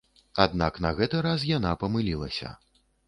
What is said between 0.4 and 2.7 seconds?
Аднак на гэты раз яна памылілася.